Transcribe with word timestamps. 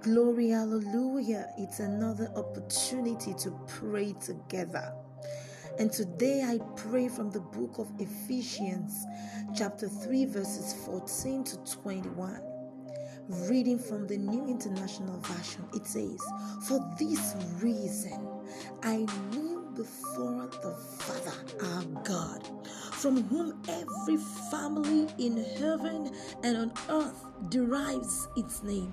Glory, 0.00 0.48
hallelujah. 0.48 1.52
It's 1.58 1.80
another 1.80 2.32
opportunity 2.34 3.34
to 3.34 3.50
pray 3.66 4.14
together. 4.24 4.94
And 5.78 5.92
today 5.92 6.42
I 6.42 6.58
pray 6.76 7.08
from 7.08 7.30
the 7.30 7.40
book 7.40 7.78
of 7.78 7.92
Ephesians, 7.98 9.04
chapter 9.54 9.88
3, 9.88 10.24
verses 10.26 10.74
14 10.86 11.44
to 11.44 11.56
21. 11.58 12.40
Reading 13.48 13.78
from 13.78 14.06
the 14.06 14.16
New 14.16 14.48
International 14.48 15.18
Version, 15.20 15.64
it 15.74 15.86
says, 15.86 16.20
For 16.66 16.80
this 16.98 17.36
reason 17.60 18.26
I 18.82 19.06
kneel 19.30 19.60
before 19.76 20.48
the 20.62 20.74
Father, 20.74 21.66
our 21.66 21.84
God, 22.02 22.48
from 22.92 23.22
whom 23.24 23.62
every 23.68 24.16
family 24.50 25.06
in 25.18 25.44
heaven 25.58 26.14
and 26.42 26.56
on 26.56 26.72
earth 26.88 27.24
derives 27.50 28.28
its 28.36 28.62
name. 28.62 28.92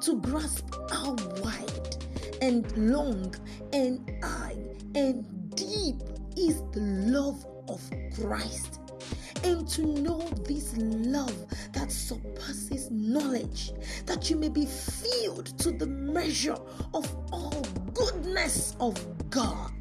to 0.00 0.18
grasp 0.20 0.74
how 0.90 1.14
wide 1.42 1.96
and 2.40 2.90
long 2.90 3.34
and 3.72 4.10
high 4.24 4.56
and 4.94 5.54
deep 5.54 5.96
is 6.38 6.62
the 6.72 6.80
love 6.80 7.44
of 7.68 7.82
Christ. 8.14 8.80
And 9.44 9.68
to 9.68 9.82
know 9.82 10.20
this 10.46 10.74
love 10.76 11.46
that 11.72 11.92
surpasses 11.92 12.90
knowledge, 12.90 13.72
that 14.06 14.30
you 14.30 14.36
may 14.36 14.48
be 14.48 14.66
filled 14.66 15.58
to 15.58 15.70
the 15.70 15.86
measure 15.86 16.58
of 16.94 17.14
all 17.32 17.62
goodness 17.94 18.76
of 18.80 18.96
God. 19.30 19.72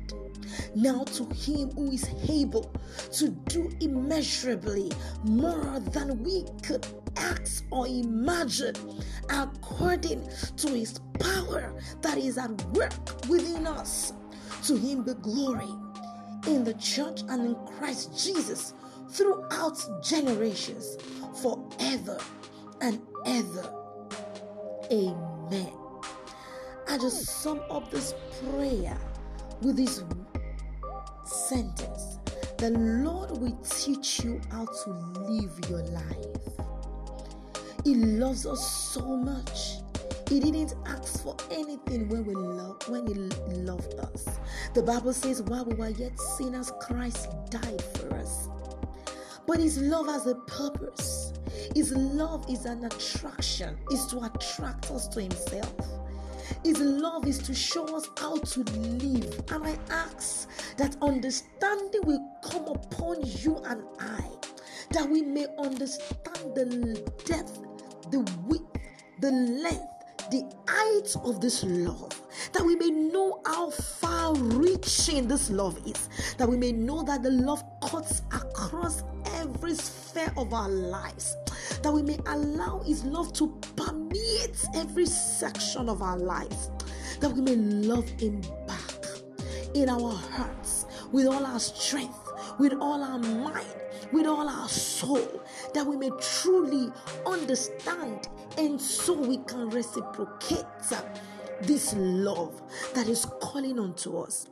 Now 0.75 1.03
to 1.03 1.25
him 1.33 1.71
who 1.71 1.91
is 1.91 2.09
able 2.29 2.71
to 3.13 3.29
do 3.29 3.69
immeasurably 3.79 4.91
more 5.23 5.79
than 5.79 6.21
we 6.23 6.45
could 6.63 6.85
ask 7.17 7.65
or 7.71 7.87
imagine, 7.87 8.75
according 9.29 10.27
to 10.57 10.69
his 10.69 10.99
power 11.19 11.73
that 12.01 12.17
is 12.17 12.37
at 12.37 12.51
work 12.73 12.93
within 13.27 13.67
us. 13.67 14.13
To 14.65 14.75
him 14.75 15.03
be 15.03 15.13
glory 15.15 15.69
in 16.47 16.63
the 16.63 16.73
church 16.75 17.21
and 17.29 17.45
in 17.45 17.55
Christ 17.77 18.17
Jesus 18.25 18.73
throughout 19.09 19.83
generations, 20.03 20.97
forever 21.41 22.17
and 22.81 23.01
ever. 23.25 23.73
Amen. 24.91 25.71
I 26.87 26.97
just 26.97 27.25
sum 27.25 27.61
up 27.69 27.91
this 27.91 28.13
prayer 28.43 28.97
with 29.61 29.77
this 29.77 30.03
sentence 31.25 32.17
The 32.57 32.71
Lord 32.71 33.37
will 33.37 33.57
teach 33.63 34.23
you 34.23 34.41
how 34.51 34.65
to 34.65 34.89
live 35.19 35.69
your 35.69 35.83
life. 35.83 36.68
He 37.83 37.95
loves 37.95 38.45
us 38.45 38.93
so 38.93 39.01
much. 39.17 39.77
He 40.29 40.39
didn't 40.39 40.75
ask 40.85 41.23
for 41.23 41.35
anything 41.49 42.07
when 42.09 42.25
we 42.25 42.35
love 42.35 42.87
when 42.87 43.07
he 43.07 43.13
loved 43.55 43.95
us. 43.99 44.27
The 44.73 44.83
Bible 44.83 45.13
says 45.13 45.41
while 45.41 45.65
we 45.65 45.75
were 45.75 45.89
yet 45.89 46.19
sinners 46.19 46.71
Christ 46.79 47.29
died 47.49 47.81
for 47.95 48.13
us. 48.15 48.47
But 49.47 49.59
his 49.59 49.79
love 49.79 50.07
has 50.07 50.27
a 50.27 50.35
purpose. 50.35 51.33
His 51.75 51.91
love 51.91 52.45
is 52.49 52.65
an 52.65 52.85
attraction, 52.85 53.77
is 53.91 54.05
to 54.07 54.19
attract 54.19 54.91
us 54.91 55.07
to 55.09 55.21
himself. 55.21 55.73
His 56.63 56.79
love 56.79 57.27
is 57.27 57.39
to 57.39 57.53
show 57.55 57.85
us 57.95 58.07
how 58.17 58.37
to 58.37 58.59
live. 58.61 59.43
And 59.49 59.65
I 59.65 59.77
ask 59.89 60.49
that 60.77 60.95
understanding 61.01 62.01
will 62.03 62.27
come 62.43 62.67
upon 62.67 63.17
you 63.23 63.57
and 63.65 63.83
I, 63.99 64.23
that 64.91 65.09
we 65.09 65.21
may 65.21 65.47
understand 65.57 66.55
the 66.55 67.01
depth, 67.25 67.59
the 68.11 68.19
width, 68.45 68.65
the 69.19 69.31
length, 69.31 69.83
the 70.31 70.43
height 70.67 71.15
of 71.23 71.41
this 71.41 71.63
love, 71.63 72.21
that 72.53 72.63
we 72.63 72.75
may 72.75 72.89
know 72.89 73.41
how 73.45 73.69
far 73.71 74.35
reaching 74.35 75.27
this 75.27 75.49
love 75.49 75.77
is, 75.87 76.09
that 76.37 76.47
we 76.47 76.55
may 76.55 76.71
know 76.71 77.03
that 77.03 77.23
the 77.23 77.31
love 77.31 77.63
cuts 77.83 78.21
across 78.31 79.03
every 79.35 79.73
sphere 79.73 80.31
of 80.37 80.53
our 80.53 80.69
lives, 80.69 81.35
that 81.81 81.91
we 81.91 82.01
may 82.01 82.17
allow 82.27 82.79
His 82.79 83.03
love 83.03 83.33
to 83.33 83.47
permeate 83.75 84.63
every 84.75 85.05
section 85.05 85.89
of 85.89 86.01
our 86.01 86.17
lives, 86.17 86.69
that 87.19 87.31
we 87.31 87.41
may 87.41 87.55
love 87.55 88.07
Him 88.19 88.41
back 88.67 88.79
in 89.73 89.89
our 89.89 90.11
hearts 90.13 90.85
with 91.11 91.25
all 91.25 91.45
our 91.45 91.59
strength, 91.59 92.28
with 92.59 92.73
all 92.73 93.03
our 93.03 93.17
mind, 93.17 93.65
with 94.11 94.27
all 94.27 94.47
our 94.47 94.69
soul, 94.69 95.41
that 95.73 95.85
we 95.85 95.95
may 95.97 96.11
truly 96.21 96.91
understand 97.25 98.27
and 98.57 98.79
so 98.79 99.13
we 99.13 99.37
can 99.37 99.69
reciprocate 99.69 100.65
this 101.61 101.93
love 101.97 102.61
that 102.93 103.07
is 103.07 103.25
calling 103.41 103.79
unto 103.79 104.17
us. 104.19 104.47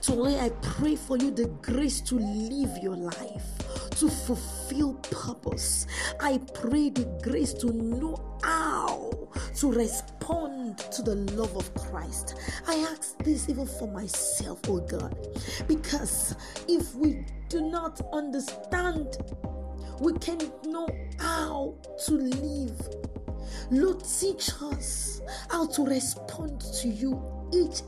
So 0.00 0.26
I 0.26 0.50
pray 0.62 0.96
for 0.96 1.16
you 1.16 1.30
the 1.30 1.46
grace 1.62 2.00
to 2.02 2.16
live 2.16 2.82
your 2.82 2.96
life, 2.96 3.90
to 3.98 4.08
fulfill 4.08 4.94
purpose. 4.94 5.86
I 6.20 6.38
pray 6.54 6.90
the 6.90 7.04
grace 7.22 7.52
to 7.54 7.72
know 7.72 8.16
how 8.42 9.10
to 9.56 9.72
respond 9.72 10.78
to 10.78 11.02
the 11.02 11.14
love 11.36 11.56
of 11.56 11.72
Christ. 11.74 12.36
I 12.66 12.76
ask 12.90 13.16
this 13.18 13.48
even 13.48 13.66
for 13.66 13.88
myself, 13.88 14.60
oh 14.68 14.80
God, 14.80 15.16
because 15.68 16.34
if 16.68 16.94
we 16.94 17.24
do 17.48 17.60
not 17.60 18.00
understand, 18.12 19.16
we 20.00 20.12
cannot 20.14 20.64
know 20.66 20.88
how 21.18 21.74
to 22.06 22.14
live. 22.14 22.88
Lord, 23.70 24.02
teach 24.04 24.50
us 24.60 25.20
how 25.48 25.66
to 25.66 25.84
respond 25.84 26.60
to 26.80 26.88
you 26.88 27.22
each 27.52 27.82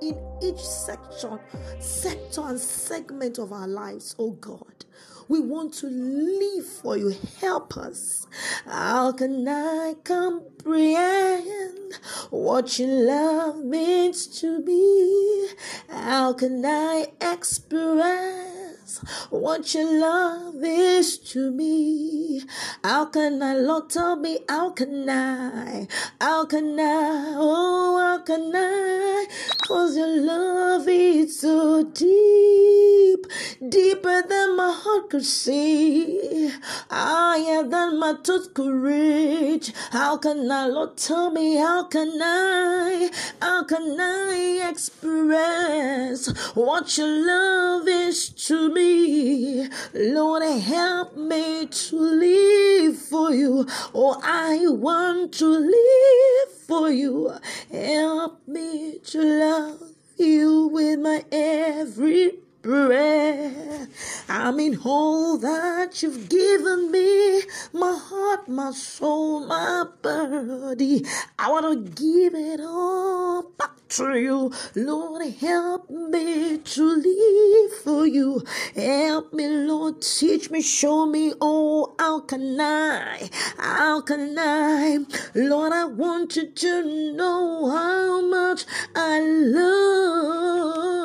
in 0.00 0.16
each 0.42 0.60
section, 0.60 1.38
sector, 1.80 2.42
and 2.42 2.60
segment 2.60 3.38
of 3.38 3.52
our 3.52 3.68
lives, 3.68 4.14
oh 4.18 4.32
God. 4.32 4.84
We 5.28 5.40
want 5.40 5.74
to 5.74 5.88
live 5.88 6.66
for 6.66 6.96
you. 6.96 7.12
Help 7.40 7.76
us. 7.76 8.28
How 8.64 9.10
can 9.10 9.48
I 9.48 9.94
comprehend 10.04 11.94
what 12.30 12.78
your 12.78 12.88
love 12.88 13.64
means 13.64 14.28
to 14.40 14.60
me? 14.60 15.48
How 15.88 16.32
can 16.32 16.64
I 16.64 17.08
express 17.20 19.00
what 19.30 19.74
your 19.74 19.98
love 20.00 20.62
is 20.62 21.18
to 21.18 21.50
me? 21.50 22.42
How 22.84 23.06
can 23.06 23.42
I, 23.42 23.54
Lord, 23.54 23.90
tell 23.90 24.14
me, 24.14 24.38
how 24.48 24.70
can 24.70 25.10
I? 25.10 25.88
How 26.20 26.44
can 26.44 26.78
I? 26.78 27.34
Oh, 27.36 27.98
how 27.98 28.22
can 28.22 28.52
I? 28.54 29.26
Cause 29.66 29.96
your 29.96 30.20
love 30.20 30.86
is 30.86 31.40
so 31.40 31.82
deep, 31.82 33.26
deeper 33.68 34.22
than 34.22 34.56
my 34.56 34.72
heart 34.72 35.10
could 35.10 35.24
see, 35.24 36.52
higher 36.88 37.64
than 37.64 37.98
my 37.98 38.14
tooth 38.22 38.54
could 38.54 38.72
reach. 38.72 39.72
How 39.90 40.18
can 40.18 40.48
I, 40.48 40.66
Lord, 40.66 40.96
tell 40.96 41.32
me, 41.32 41.56
how 41.56 41.82
can 41.88 42.12
I, 42.22 43.10
how 43.42 43.64
can 43.64 43.98
I 44.00 44.68
express 44.70 46.28
what 46.54 46.96
your 46.96 47.26
love 47.26 47.88
is 47.88 48.28
to 48.46 48.72
me? 48.72 49.68
Lord, 49.92 50.44
help 50.44 51.16
me 51.16 51.66
to 51.66 51.96
live 51.96 52.98
for 52.98 53.32
you. 53.32 53.66
Oh, 53.92 54.20
I 54.22 54.68
want 54.68 55.32
to 55.34 55.46
live 55.46 56.55
for 56.66 56.90
you. 56.90 57.32
Help 57.70 58.46
me 58.48 58.98
to 58.98 59.22
love 59.22 59.82
you 60.18 60.68
with 60.68 60.98
my 61.00 61.24
every 61.30 62.38
prayer. 62.66 63.86
I'm 64.28 64.58
in 64.58 64.80
all 64.84 65.38
that 65.38 66.02
you've 66.02 66.28
given 66.28 66.90
me 66.90 67.42
my 67.72 67.96
heart, 67.96 68.48
my 68.48 68.72
soul, 68.72 69.46
my 69.46 69.84
body. 70.02 71.04
I 71.38 71.48
want 71.48 71.66
to 71.96 72.02
give 72.02 72.34
it 72.34 72.60
all 72.60 73.44
back 73.56 73.70
to 73.90 74.18
you. 74.18 74.52
Lord, 74.74 75.32
help 75.34 75.88
me 75.88 76.58
to 76.58 76.82
live 76.82 77.72
for 77.84 78.04
you. 78.04 78.42
Help 78.74 79.32
me, 79.32 79.46
Lord, 79.46 80.02
teach 80.02 80.50
me, 80.50 80.60
show 80.60 81.06
me, 81.06 81.34
oh, 81.40 81.94
how 82.00 82.18
can 82.20 82.60
I, 82.60 83.30
how 83.58 84.00
can 84.00 84.36
I, 84.36 85.06
Lord, 85.36 85.72
I 85.72 85.84
want 85.84 86.34
you 86.34 86.50
to 86.50 87.12
know 87.12 87.70
how 87.70 88.20
much 88.22 88.64
I 88.96 89.20
love 89.20 90.95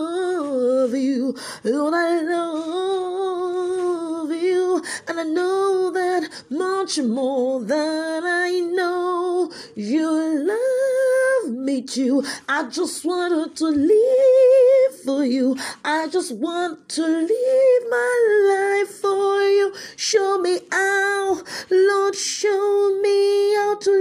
you. 0.89 1.35
Lord, 1.63 1.93
I 1.93 2.21
love 2.21 3.51
you, 4.31 4.83
and 5.07 5.19
I 5.19 5.23
know 5.23 5.91
that 5.91 6.29
much 6.49 6.97
more 6.99 7.61
than 7.61 8.23
I 8.25 8.59
know 8.59 9.51
you 9.75 10.09
love 10.47 11.51
me 11.55 11.81
too. 11.81 12.23
I 12.49 12.63
just 12.69 13.05
wanted 13.05 13.55
to 13.57 13.65
live 13.65 14.99
for 15.05 15.23
you. 15.23 15.57
I 15.85 16.07
just 16.07 16.31
want 16.35 16.89
to 16.89 17.01
live 17.01 17.83
my 17.89 18.81
life 18.81 18.89
for 18.89 19.41
you. 19.41 19.73
Show 19.95 20.39
me 20.39 20.59
how, 20.71 21.43
Lord, 21.69 22.15
show 22.15 22.99
me 23.01 23.55
how 23.55 23.75
to 23.77 23.91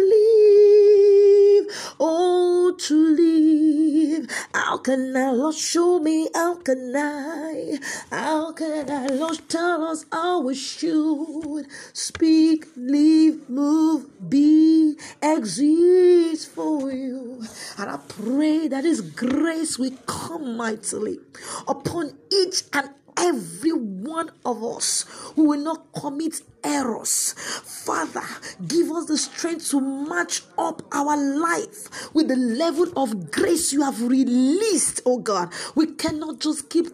How 4.70 4.76
can 4.76 5.16
I, 5.16 5.32
Lord, 5.32 5.56
show 5.56 5.98
me? 5.98 6.28
How 6.32 6.54
can 6.54 6.94
I? 6.94 7.80
How 8.08 8.52
can 8.52 8.88
I, 8.88 9.06
Lord, 9.08 9.40
tell 9.48 9.82
us 9.82 10.04
how 10.12 10.42
we 10.42 10.54
should 10.54 11.66
speak, 11.92 12.66
live, 12.76 13.50
move, 13.50 14.06
be, 14.30 14.94
exist 15.20 16.50
for 16.50 16.88
you? 16.92 17.42
And 17.78 17.90
I 17.90 17.98
pray 18.06 18.68
that 18.68 18.84
His 18.84 19.00
grace 19.00 19.76
will 19.76 19.96
come 20.06 20.56
mightily 20.56 21.18
upon 21.66 22.16
each 22.32 22.62
and 22.72 22.90
every 23.20 23.72
one 23.72 24.30
of 24.44 24.64
us 24.64 25.04
who 25.36 25.44
will 25.50 25.60
not 25.60 25.92
commit 25.92 26.40
errors. 26.64 27.34
Father, 27.36 28.22
give 28.66 28.90
us 28.90 29.06
the 29.06 29.16
strength 29.16 29.70
to 29.70 29.80
match 29.80 30.42
up 30.58 30.82
our 30.92 31.16
life 31.16 32.12
with 32.14 32.28
the 32.28 32.36
level 32.36 32.86
of 32.96 33.30
grace 33.30 33.72
you 33.72 33.82
have 33.82 34.02
released, 34.02 35.02
oh 35.06 35.18
God. 35.18 35.52
We 35.74 35.86
cannot 35.94 36.40
just 36.40 36.70
keep 36.70 36.86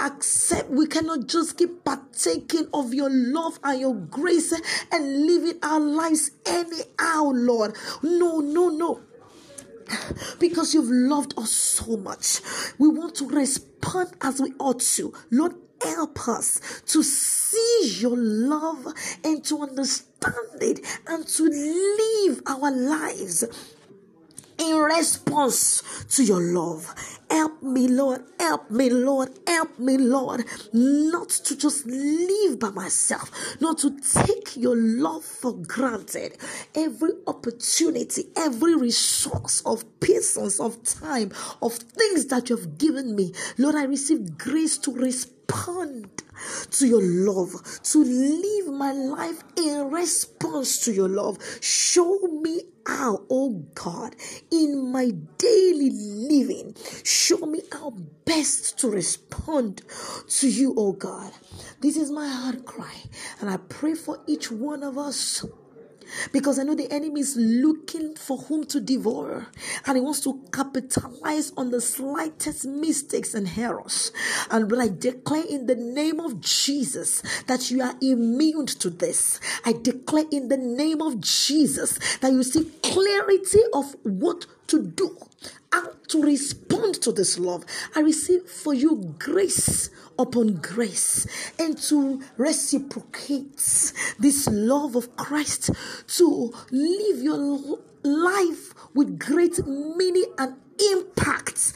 accept, 0.00 0.70
we 0.70 0.86
cannot 0.86 1.26
just 1.26 1.56
keep 1.56 1.84
partaking 1.84 2.68
of 2.74 2.92
your 2.92 3.10
love 3.10 3.58
and 3.64 3.80
your 3.80 3.94
grace 3.94 4.52
and 4.92 5.26
living 5.26 5.58
our 5.62 5.80
lives 5.80 6.30
anyhow, 6.44 7.32
Lord. 7.34 7.76
No, 8.02 8.40
no, 8.40 8.68
no 8.68 9.00
because 10.38 10.74
you've 10.74 10.90
loved 10.90 11.34
us 11.38 11.52
so 11.52 11.96
much. 11.96 12.40
We 12.78 12.88
want 12.88 13.14
to 13.16 13.28
respond 13.28 14.14
as 14.20 14.40
we 14.40 14.52
ought 14.58 14.80
to. 14.80 15.12
Lord, 15.30 15.54
help 15.82 16.28
us 16.28 16.60
to 16.86 17.02
see 17.02 17.98
your 18.00 18.16
love 18.16 18.86
and 19.24 19.44
to 19.44 19.62
understand 19.62 20.60
it 20.60 20.80
and 21.06 21.26
to 21.26 21.42
live 21.44 22.42
our 22.46 22.70
lives 22.70 23.44
in 24.58 24.76
response 24.78 25.82
to 26.16 26.24
your 26.24 26.40
love. 26.40 26.94
Help 27.30 27.62
me, 27.62 27.88
Lord. 27.88 28.22
Help 28.38 28.70
me, 28.70 28.88
Lord. 28.90 29.30
Help 29.46 29.78
me, 29.78 29.98
Lord. 29.98 30.44
Not 30.72 31.28
to 31.30 31.56
just 31.56 31.86
live 31.86 32.58
by 32.60 32.70
myself, 32.70 33.30
not 33.60 33.78
to 33.78 33.98
take 34.00 34.56
your 34.56 34.76
love 34.76 35.24
for 35.24 35.52
granted. 35.52 36.38
Every 36.74 37.10
opportunity, 37.26 38.26
every 38.36 38.76
resource 38.76 39.62
of 39.66 39.84
patience, 40.00 40.60
of 40.60 40.82
time, 40.84 41.32
of 41.60 41.74
things 41.74 42.26
that 42.26 42.48
you 42.48 42.56
have 42.56 42.78
given 42.78 43.16
me, 43.16 43.32
Lord, 43.58 43.74
I 43.74 43.84
receive 43.84 44.38
grace 44.38 44.78
to 44.78 44.92
respond 44.92 45.35
to 45.48 46.86
your 46.86 47.02
love, 47.02 47.50
to 47.82 48.04
live 48.04 48.74
my 48.74 48.92
life 48.92 49.42
in 49.56 49.90
response 49.90 50.80
to 50.84 50.92
your 50.92 51.08
love. 51.08 51.38
Show 51.60 52.18
me 52.40 52.62
how, 52.86 53.24
oh 53.30 53.64
God, 53.74 54.14
in 54.50 54.92
my 54.92 55.10
daily 55.38 55.90
living, 55.90 56.74
show 57.04 57.38
me 57.38 57.62
how 57.72 57.90
best 58.24 58.78
to 58.80 58.90
respond 58.90 59.82
to 60.28 60.48
you, 60.48 60.74
oh 60.76 60.92
God. 60.92 61.32
This 61.80 61.96
is 61.96 62.10
my 62.10 62.28
heart 62.28 62.64
cry, 62.64 62.94
and 63.40 63.50
I 63.50 63.56
pray 63.56 63.94
for 63.94 64.20
each 64.26 64.50
one 64.50 64.82
of 64.82 64.98
us 64.98 65.44
because 66.32 66.58
I 66.58 66.62
know 66.62 66.74
the 66.74 66.90
enemy 66.90 67.20
is 67.20 67.36
looking 67.36 68.14
for 68.14 68.38
whom 68.38 68.64
to 68.66 68.80
devour 68.80 69.46
and 69.86 69.96
he 69.96 70.00
wants 70.00 70.20
to 70.20 70.42
capitalize 70.52 71.52
on 71.56 71.70
the 71.70 71.80
slightest 71.80 72.64
mistakes 72.66 73.34
and 73.34 73.50
errors. 73.56 74.12
And 74.50 74.70
when 74.70 74.80
I 74.80 74.88
declare 74.88 75.44
in 75.48 75.66
the 75.66 75.76
name 75.76 76.20
of 76.20 76.40
Jesus 76.40 77.22
that 77.46 77.70
you 77.70 77.82
are 77.82 77.94
immune 78.00 78.66
to 78.66 78.90
this. 78.90 79.40
I 79.64 79.72
declare 79.72 80.24
in 80.30 80.48
the 80.48 80.56
name 80.56 81.00
of 81.00 81.20
Jesus 81.20 81.98
that 82.18 82.32
you 82.32 82.42
see 82.42 82.70
clarity 82.82 83.60
of 83.72 83.94
what 84.02 84.46
to 84.68 84.82
do 84.82 85.16
how 85.72 85.92
to 86.08 86.22
respond 86.22 86.94
to 87.02 87.12
this 87.12 87.38
love. 87.38 87.64
I 87.94 88.00
receive 88.00 88.48
for 88.48 88.74
you 88.74 89.14
grace 89.18 89.90
upon 90.18 90.54
grace 90.56 91.26
and 91.58 91.76
to 91.82 92.22
reciprocate 92.36 93.56
this 94.18 94.48
love 94.50 94.96
of 94.96 95.16
Christ, 95.16 95.70
to 96.16 96.52
live 96.70 97.22
your 97.22 97.78
life 98.02 98.74
with 98.94 99.18
great 99.18 99.66
meaning 99.66 100.32
and 100.38 100.56
impact. 100.92 101.72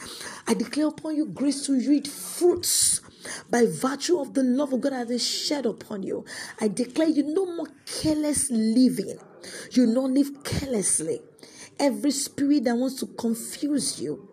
I 0.47 0.53
declare 0.53 0.87
upon 0.87 1.15
you 1.15 1.25
grace 1.25 1.65
to 1.67 1.73
read 1.73 2.07
fruits 2.07 3.01
by 3.49 3.65
virtue 3.65 4.19
of 4.19 4.33
the 4.33 4.43
love 4.43 4.73
of 4.73 4.81
God 4.81 4.93
that 4.93 5.11
is 5.11 5.25
shed 5.25 5.65
upon 5.65 6.03
you. 6.03 6.25
I 6.59 6.67
declare 6.67 7.09
you 7.09 7.23
no 7.23 7.45
more 7.45 7.67
careless 7.85 8.49
living. 8.49 9.17
You 9.71 9.87
not 9.87 10.11
live 10.11 10.43
carelessly. 10.43 11.21
Every 11.81 12.11
spirit 12.11 12.65
that 12.65 12.75
wants 12.75 12.99
to 12.99 13.07
confuse 13.07 13.99
you, 13.99 14.29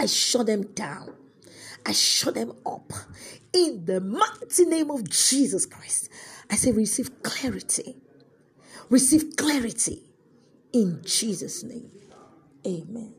I 0.00 0.06
shut 0.06 0.46
them 0.46 0.62
down. 0.72 1.14
I 1.84 1.92
shut 1.92 2.34
them 2.34 2.54
up. 2.64 2.90
In 3.52 3.84
the 3.84 4.00
mighty 4.00 4.64
name 4.64 4.90
of 4.90 5.08
Jesus 5.10 5.66
Christ, 5.66 6.08
I 6.50 6.56
say, 6.56 6.72
receive 6.72 7.22
clarity. 7.22 7.96
Receive 8.88 9.36
clarity 9.36 10.02
in 10.72 11.02
Jesus' 11.04 11.62
name. 11.64 11.90
Amen. 12.66 13.14